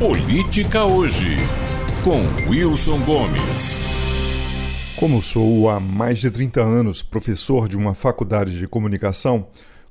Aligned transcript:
Política 0.00 0.82
Hoje, 0.82 1.36
com 2.02 2.22
Wilson 2.48 3.04
Gomes. 3.04 3.84
Como 4.96 5.20
sou 5.20 5.68
há 5.68 5.78
mais 5.78 6.18
de 6.18 6.30
30 6.30 6.62
anos 6.62 7.02
professor 7.02 7.68
de 7.68 7.76
uma 7.76 7.92
faculdade 7.92 8.58
de 8.58 8.66
comunicação, 8.66 9.48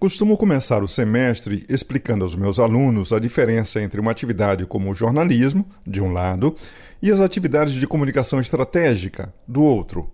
costumo 0.00 0.36
começar 0.36 0.82
o 0.82 0.88
semestre 0.88 1.64
explicando 1.68 2.24
aos 2.24 2.34
meus 2.34 2.58
alunos 2.58 3.12
a 3.12 3.20
diferença 3.20 3.80
entre 3.80 4.00
uma 4.00 4.10
atividade 4.10 4.66
como 4.66 4.90
o 4.90 4.94
jornalismo, 4.94 5.64
de 5.86 6.02
um 6.02 6.12
lado, 6.12 6.56
e 7.00 7.08
as 7.08 7.20
atividades 7.20 7.74
de 7.74 7.86
comunicação 7.86 8.40
estratégica, 8.40 9.32
do 9.46 9.62
outro. 9.62 10.10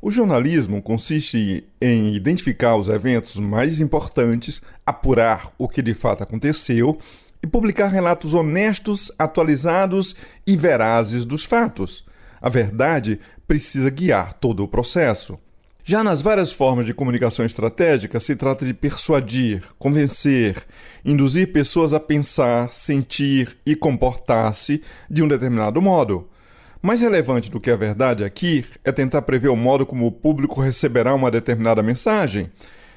O 0.00 0.08
jornalismo 0.08 0.80
consiste 0.80 1.66
em 1.80 2.14
identificar 2.14 2.76
os 2.76 2.88
eventos 2.88 3.34
mais 3.38 3.80
importantes, 3.80 4.62
apurar 4.86 5.52
o 5.58 5.66
que 5.66 5.82
de 5.82 5.94
fato 5.94 6.22
aconteceu 6.22 6.96
e 7.42 7.46
publicar 7.46 7.88
relatos 7.88 8.34
honestos, 8.34 9.10
atualizados 9.18 10.14
e 10.46 10.56
verazes 10.56 11.24
dos 11.24 11.44
fatos. 11.44 12.04
A 12.40 12.48
verdade 12.48 13.18
precisa 13.46 13.90
guiar 13.90 14.32
todo 14.34 14.62
o 14.62 14.68
processo. 14.68 15.38
Já 15.84 16.04
nas 16.04 16.22
várias 16.22 16.52
formas 16.52 16.86
de 16.86 16.94
comunicação 16.94 17.44
estratégica, 17.44 18.20
se 18.20 18.36
trata 18.36 18.64
de 18.64 18.72
persuadir, 18.72 19.64
convencer, 19.80 20.62
induzir 21.04 21.52
pessoas 21.52 21.92
a 21.92 21.98
pensar, 21.98 22.68
sentir 22.68 23.56
e 23.66 23.74
comportar-se 23.74 24.80
de 25.10 25.24
um 25.24 25.28
determinado 25.28 25.82
modo. 25.82 26.28
Mais 26.80 27.00
relevante 27.00 27.50
do 27.50 27.60
que 27.60 27.70
a 27.70 27.76
verdade 27.76 28.24
aqui 28.24 28.64
é 28.84 28.92
tentar 28.92 29.22
prever 29.22 29.48
o 29.48 29.56
modo 29.56 29.84
como 29.84 30.06
o 30.06 30.12
público 30.12 30.60
receberá 30.60 31.14
uma 31.14 31.30
determinada 31.30 31.82
mensagem 31.82 32.50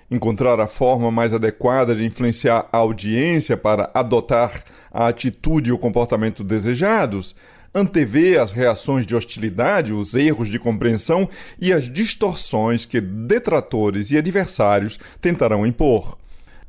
encontrar 0.09 0.59
a 0.59 0.67
forma 0.67 1.09
mais 1.11 1.33
adequada 1.33 1.95
de 1.95 2.05
influenciar 2.05 2.67
a 2.71 2.77
audiência 2.77 3.57
para 3.57 3.89
adotar 3.93 4.63
a 4.91 5.07
atitude 5.07 5.69
e 5.69 5.73
o 5.73 5.77
comportamento 5.77 6.43
desejados, 6.43 7.35
antever 7.73 8.39
as 8.39 8.51
reações 8.51 9.05
de 9.05 9.15
hostilidade, 9.15 9.91
os 9.91 10.15
erros 10.15 10.47
de 10.47 10.59
compreensão 10.59 11.27
e 11.59 11.73
as 11.73 11.91
distorções 11.91 12.85
que 12.85 13.01
detratores 13.01 14.11
e 14.11 14.17
adversários 14.17 14.97
tentarão 15.19 15.65
impor. 15.65 16.17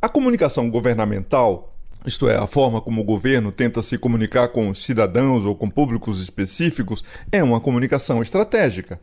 A 0.01 0.09
comunicação 0.09 0.69
governamental 0.69 1.73
isto 2.07 2.29
é, 2.29 2.37
a 2.37 2.47
forma 2.47 2.81
como 2.81 3.01
o 3.01 3.05
governo 3.05 3.51
tenta 3.51 3.83
se 3.83 3.99
comunicar 3.99 4.49
com 4.49 4.71
os 4.71 4.81
cidadãos 4.85 5.45
ou 5.45 5.57
com 5.57 5.69
públicos 5.69 6.23
específicos, 6.23 7.03
é 7.33 7.43
uma 7.43 7.61
comunicação 7.61 8.23
estratégica. 8.23 9.01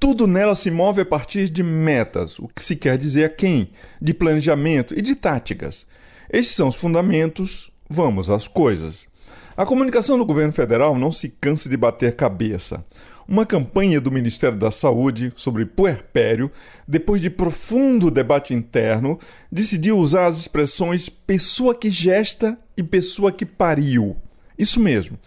Tudo 0.00 0.26
nela 0.26 0.54
se 0.54 0.70
move 0.70 1.02
a 1.02 1.04
partir 1.04 1.50
de 1.50 1.62
metas, 1.62 2.38
o 2.38 2.48
que 2.48 2.62
se 2.62 2.74
quer 2.74 2.96
dizer 2.96 3.24
a 3.24 3.28
quem, 3.28 3.68
de 4.00 4.14
planejamento 4.14 4.98
e 4.98 5.02
de 5.02 5.14
táticas. 5.14 5.86
Estes 6.32 6.56
são 6.56 6.68
os 6.68 6.74
fundamentos, 6.74 7.70
vamos 7.86 8.30
às 8.30 8.48
coisas. 8.48 9.06
A 9.54 9.66
comunicação 9.66 10.16
do 10.16 10.24
governo 10.24 10.54
federal 10.54 10.96
não 10.96 11.12
se 11.12 11.28
cansa 11.28 11.68
de 11.68 11.76
bater 11.76 12.16
cabeça. 12.16 12.82
Uma 13.28 13.44
campanha 13.44 14.00
do 14.00 14.10
Ministério 14.10 14.56
da 14.56 14.70
Saúde 14.70 15.34
sobre 15.36 15.66
puerpério, 15.66 16.50
depois 16.88 17.20
de 17.20 17.28
profundo 17.28 18.10
debate 18.10 18.54
interno, 18.54 19.18
decidiu 19.52 19.98
usar 19.98 20.28
as 20.28 20.38
expressões 20.38 21.10
pessoa 21.10 21.74
que 21.74 21.90
gesta 21.90 22.58
e 22.74 22.82
pessoa 22.82 23.30
que 23.30 23.44
pariu. 23.44 24.16
Isso 24.58 24.80
mesmo. 24.80 25.18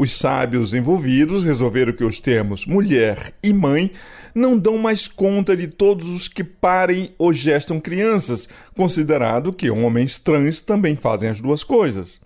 Os 0.00 0.12
sábios 0.12 0.74
envolvidos 0.74 1.42
resolveram 1.42 1.92
que 1.92 2.04
os 2.04 2.20
termos 2.20 2.64
mulher 2.64 3.34
e 3.42 3.52
mãe 3.52 3.90
não 4.32 4.56
dão 4.56 4.78
mais 4.78 5.08
conta 5.08 5.56
de 5.56 5.66
todos 5.66 6.06
os 6.06 6.28
que 6.28 6.44
parem 6.44 7.10
ou 7.18 7.32
gestam 7.32 7.80
crianças, 7.80 8.48
considerado 8.76 9.52
que 9.52 9.68
homens 9.68 10.16
trans 10.16 10.60
também 10.60 10.94
fazem 10.94 11.28
as 11.28 11.40
duas 11.40 11.64
coisas. 11.64 12.20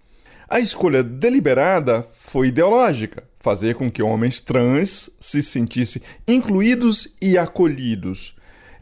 A 0.50 0.60
escolha 0.60 1.02
deliberada 1.02 2.06
foi 2.12 2.48
ideológica, 2.48 3.24
fazer 3.40 3.74
com 3.74 3.90
que 3.90 4.02
homens 4.02 4.38
trans 4.38 5.08
se 5.18 5.42
sentissem 5.42 6.02
incluídos 6.28 7.08
e 7.22 7.38
acolhidos. 7.38 8.34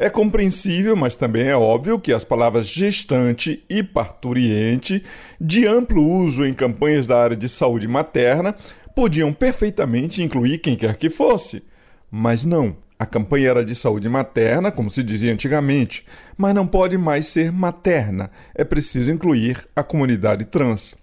É 0.02 0.08
compreensível, 0.08 0.96
mas 0.96 1.14
também 1.14 1.48
é 1.48 1.54
óbvio 1.54 2.00
que 2.00 2.10
as 2.10 2.24
palavras 2.24 2.66
gestante 2.66 3.62
e 3.68 3.82
parturiente, 3.82 5.04
de 5.38 5.66
amplo 5.66 6.02
uso 6.02 6.42
em 6.42 6.54
campanhas 6.54 7.04
da 7.04 7.22
área 7.22 7.36
de 7.36 7.50
saúde 7.50 7.86
materna, 7.86 8.56
podiam 8.96 9.30
perfeitamente 9.30 10.22
incluir 10.22 10.56
quem 10.56 10.74
quer 10.74 10.96
que 10.96 11.10
fosse. 11.10 11.62
Mas 12.10 12.46
não, 12.46 12.78
a 12.98 13.04
campanha 13.04 13.50
era 13.50 13.62
de 13.62 13.74
saúde 13.74 14.08
materna, 14.08 14.72
como 14.72 14.88
se 14.88 15.02
dizia 15.02 15.34
antigamente, 15.34 16.06
mas 16.34 16.54
não 16.54 16.66
pode 16.66 16.96
mais 16.96 17.26
ser 17.26 17.52
materna, 17.52 18.30
é 18.54 18.64
preciso 18.64 19.10
incluir 19.10 19.68
a 19.76 19.82
comunidade 19.82 20.46
trans. 20.46 20.96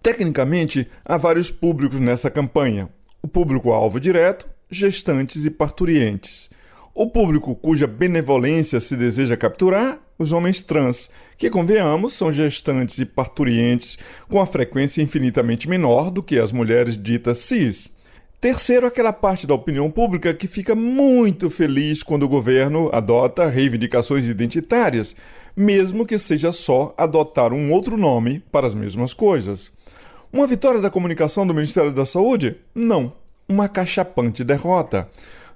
Tecnicamente, 0.00 0.88
há 1.04 1.16
vários 1.16 1.50
públicos 1.50 1.98
nessa 1.98 2.30
campanha: 2.30 2.88
o 3.20 3.26
público-alvo 3.26 3.98
direto, 3.98 4.48
gestantes 4.70 5.44
e 5.44 5.50
parturientes. 5.50 6.48
O 6.94 7.08
público 7.08 7.56
cuja 7.56 7.88
benevolência 7.88 8.78
se 8.78 8.96
deseja 8.96 9.36
capturar, 9.36 9.98
os 10.16 10.30
homens 10.30 10.62
trans, 10.62 11.10
que, 11.36 11.50
convenhamos, 11.50 12.12
são 12.12 12.30
gestantes 12.30 12.98
e 13.00 13.04
parturientes 13.04 13.98
com 14.28 14.40
a 14.40 14.46
frequência 14.46 15.02
infinitamente 15.02 15.68
menor 15.68 16.08
do 16.08 16.22
que 16.22 16.38
as 16.38 16.52
mulheres 16.52 16.96
ditas 16.96 17.38
cis. 17.38 17.92
Terceiro, 18.40 18.86
aquela 18.86 19.12
parte 19.12 19.44
da 19.44 19.54
opinião 19.54 19.90
pública 19.90 20.32
que 20.32 20.46
fica 20.46 20.76
muito 20.76 21.50
feliz 21.50 22.00
quando 22.00 22.22
o 22.22 22.28
governo 22.28 22.90
adota 22.92 23.48
reivindicações 23.48 24.28
identitárias, 24.28 25.16
mesmo 25.56 26.06
que 26.06 26.16
seja 26.16 26.52
só 26.52 26.94
adotar 26.96 27.52
um 27.52 27.72
outro 27.72 27.96
nome 27.96 28.40
para 28.52 28.68
as 28.68 28.74
mesmas 28.74 29.12
coisas. 29.12 29.68
Uma 30.32 30.46
vitória 30.46 30.80
da 30.80 30.90
comunicação 30.90 31.44
do 31.44 31.54
Ministério 31.54 31.90
da 31.90 32.06
Saúde? 32.06 32.56
Não. 32.72 33.12
Uma 33.48 33.68
cachapante 33.68 34.44
derrota. 34.44 35.08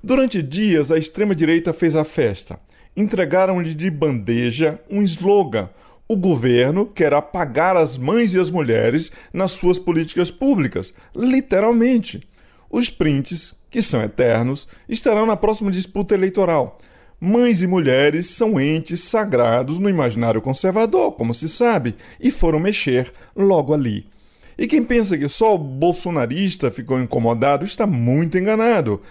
Durante 0.02 0.40
dias, 0.42 0.92
a 0.92 0.98
extrema-direita 0.98 1.72
fez 1.72 1.96
a 1.96 2.04
festa. 2.04 2.58
Entregaram-lhe 2.96 3.74
de 3.74 3.90
bandeja 3.90 4.80
um 4.88 5.02
slogan. 5.02 5.68
O 6.06 6.16
governo 6.16 6.86
quer 6.86 7.12
apagar 7.12 7.76
as 7.76 7.98
mães 7.98 8.32
e 8.32 8.38
as 8.38 8.50
mulheres 8.50 9.10
nas 9.32 9.52
suas 9.52 9.78
políticas 9.78 10.30
públicas. 10.30 10.94
Literalmente. 11.14 12.26
Os 12.70 12.88
prints, 12.88 13.54
que 13.70 13.82
são 13.82 14.00
eternos, 14.02 14.68
estarão 14.88 15.26
na 15.26 15.36
próxima 15.36 15.70
disputa 15.70 16.14
eleitoral. 16.14 16.78
Mães 17.20 17.62
e 17.62 17.66
mulheres 17.66 18.28
são 18.28 18.60
entes 18.60 19.02
sagrados 19.02 19.78
no 19.78 19.88
imaginário 19.88 20.40
conservador, 20.40 21.12
como 21.12 21.34
se 21.34 21.48
sabe, 21.48 21.96
e 22.20 22.30
foram 22.30 22.60
mexer 22.60 23.12
logo 23.34 23.74
ali. 23.74 24.06
E 24.56 24.66
quem 24.66 24.82
pensa 24.84 25.18
que 25.18 25.28
só 25.28 25.54
o 25.54 25.58
bolsonarista 25.58 26.70
ficou 26.70 27.00
incomodado 27.00 27.64
está 27.64 27.86
muito 27.86 28.38
enganado 28.38 29.02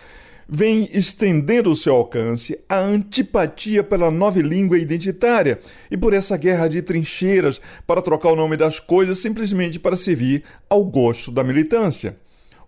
vem 0.48 0.88
estendendo 0.94 1.70
o 1.70 1.76
seu 1.76 1.96
alcance 1.96 2.58
a 2.70 2.78
antipatia 2.78 3.84
pela 3.84 4.10
nova 4.10 4.42
língua 4.42 4.78
identitária 4.78 5.60
e 5.92 5.98
por 5.98 6.14
essa 6.14 6.38
guerra 6.38 6.68
de 6.68 6.82
trincheiras 6.82 7.60
para 7.86 8.02
trocar 8.02 8.32
o 8.32 8.36
nome 8.36 8.56
das 8.56 8.80
coisas 8.80 9.20
simplesmente 9.20 9.80
para 9.80 9.96
servir 9.96 10.44
ao 10.70 10.86
gosto 10.86 11.32
da 11.32 11.44
militância. 11.44 12.18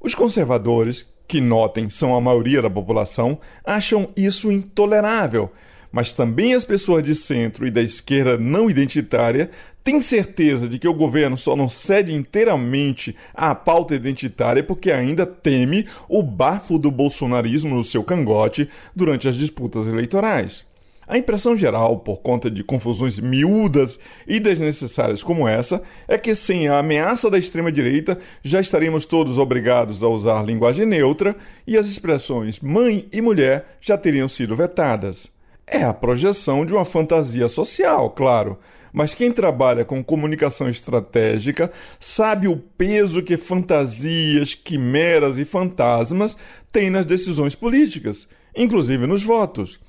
Os 0.01 0.13
conservadores, 0.15 1.05
que 1.27 1.39
notem 1.39 1.89
são 1.89 2.15
a 2.15 2.21
maioria 2.21 2.61
da 2.61 2.69
população, 2.69 3.39
acham 3.63 4.09
isso 4.15 4.51
intolerável 4.51 5.51
mas 5.91 6.13
também 6.13 6.53
as 6.53 6.65
pessoas 6.65 7.03
de 7.03 7.15
centro 7.15 7.65
e 7.65 7.71
da 7.71 7.81
esquerda 7.81 8.37
não 8.37 8.69
identitária 8.69 9.49
têm 9.83 9.99
certeza 9.99 10.67
de 10.67 10.77
que 10.77 10.87
o 10.87 10.93
governo 10.93 11.37
só 11.37 11.55
não 11.55 11.67
cede 11.67 12.13
inteiramente 12.13 13.15
à 13.33 13.55
pauta 13.55 13.95
identitária 13.95 14.63
porque 14.63 14.91
ainda 14.91 15.25
teme 15.25 15.87
o 16.07 16.21
bafo 16.21 16.77
do 16.77 16.91
bolsonarismo 16.91 17.75
no 17.75 17.83
seu 17.83 18.03
cangote 18.03 18.69
durante 18.95 19.27
as 19.27 19.35
disputas 19.35 19.87
eleitorais. 19.87 20.67
A 21.09 21.17
impressão 21.17 21.57
geral, 21.57 21.97
por 21.97 22.21
conta 22.21 22.51
de 22.51 22.63
confusões 22.63 23.17
miúdas 23.17 23.99
e 24.27 24.39
desnecessárias 24.39 25.23
como 25.23 25.47
essa, 25.47 25.81
é 26.07 26.19
que 26.19 26.35
sem 26.35 26.67
a 26.67 26.77
ameaça 26.77 27.31
da 27.31 27.39
extrema-direita 27.39 28.19
já 28.43 28.61
estaríamos 28.61 29.07
todos 29.07 29.39
obrigados 29.39 30.03
a 30.03 30.07
usar 30.07 30.45
linguagem 30.45 30.85
neutra 30.85 31.35
e 31.65 31.75
as 31.79 31.87
expressões 31.87 32.59
mãe 32.59 33.07
e 33.11 33.23
mulher 33.23 33.77
já 33.81 33.97
teriam 33.97 34.29
sido 34.29 34.55
vetadas. 34.55 35.38
É 35.71 35.83
a 35.83 35.93
projeção 35.93 36.65
de 36.65 36.73
uma 36.73 36.83
fantasia 36.83 37.47
social, 37.47 38.09
claro. 38.09 38.57
Mas 38.91 39.13
quem 39.13 39.31
trabalha 39.31 39.85
com 39.85 40.03
comunicação 40.03 40.67
estratégica 40.67 41.71
sabe 41.99 42.47
o 42.47 42.57
peso 42.57 43.21
que 43.21 43.37
fantasias, 43.37 44.55
quimeras 44.55 45.37
e 45.37 45.45
fantasmas 45.45 46.35
têm 46.71 46.89
nas 46.89 47.05
decisões 47.05 47.53
políticas, 47.53 48.27
inclusive 48.57 49.05
nos 49.05 49.21
votos. 49.21 49.79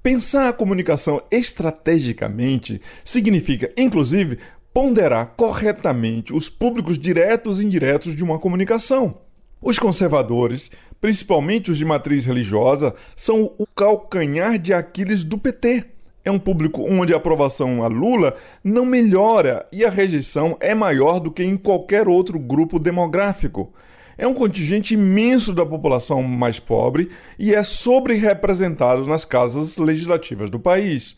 Pensar 0.00 0.48
a 0.48 0.52
comunicação 0.52 1.20
estrategicamente 1.32 2.80
significa, 3.04 3.72
inclusive, 3.76 4.38
ponderar 4.72 5.34
corretamente 5.36 6.32
os 6.32 6.48
públicos 6.48 6.96
diretos 6.96 7.60
e 7.60 7.64
indiretos 7.64 8.14
de 8.14 8.22
uma 8.22 8.38
comunicação. 8.38 9.18
Os 9.66 9.78
conservadores, 9.78 10.70
principalmente 11.00 11.70
os 11.70 11.78
de 11.78 11.86
matriz 11.86 12.26
religiosa, 12.26 12.94
são 13.16 13.50
o 13.56 13.66
calcanhar 13.66 14.58
de 14.58 14.74
Aquiles 14.74 15.24
do 15.24 15.38
PT. 15.38 15.86
É 16.22 16.30
um 16.30 16.38
público 16.38 16.82
onde 16.86 17.14
a 17.14 17.16
aprovação 17.16 17.82
a 17.82 17.86
Lula 17.86 18.36
não 18.62 18.84
melhora 18.84 19.66
e 19.72 19.82
a 19.82 19.88
rejeição 19.88 20.54
é 20.60 20.74
maior 20.74 21.18
do 21.18 21.30
que 21.30 21.42
em 21.42 21.56
qualquer 21.56 22.06
outro 22.06 22.38
grupo 22.38 22.78
demográfico. 22.78 23.72
é 24.18 24.26
um 24.26 24.34
contingente 24.34 24.92
imenso 24.92 25.54
da 25.54 25.64
população 25.64 26.22
mais 26.22 26.60
pobre 26.60 27.10
e 27.38 27.54
é 27.54 27.62
sobre-representado 27.62 29.06
nas 29.06 29.24
casas 29.24 29.78
legislativas 29.78 30.50
do 30.50 30.60
país. 30.60 31.16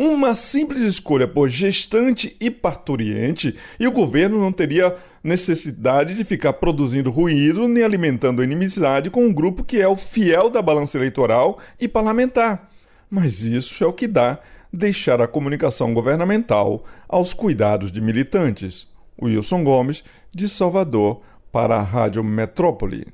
Uma 0.00 0.32
simples 0.36 0.78
escolha 0.82 1.26
por 1.26 1.48
gestante 1.48 2.32
e 2.40 2.52
parturiente, 2.52 3.56
e 3.80 3.86
o 3.88 3.90
governo 3.90 4.40
não 4.40 4.52
teria 4.52 4.94
necessidade 5.24 6.14
de 6.14 6.22
ficar 6.22 6.52
produzindo 6.52 7.10
ruído 7.10 7.66
nem 7.66 7.82
alimentando 7.82 8.44
inimizade 8.44 9.10
com 9.10 9.24
um 9.24 9.32
grupo 9.32 9.64
que 9.64 9.80
é 9.80 9.88
o 9.88 9.96
fiel 9.96 10.50
da 10.50 10.62
balança 10.62 10.96
eleitoral 10.96 11.58
e 11.80 11.88
parlamentar. 11.88 12.70
Mas 13.10 13.42
isso 13.42 13.82
é 13.82 13.88
o 13.88 13.92
que 13.92 14.06
dá 14.06 14.38
deixar 14.72 15.20
a 15.20 15.26
comunicação 15.26 15.92
governamental 15.92 16.84
aos 17.08 17.34
cuidados 17.34 17.90
de 17.90 18.00
militantes. 18.00 18.86
Wilson 19.20 19.64
Gomes, 19.64 20.04
de 20.32 20.48
Salvador, 20.48 21.22
para 21.50 21.74
a 21.74 21.82
Rádio 21.82 22.22
Metrópole. 22.22 23.04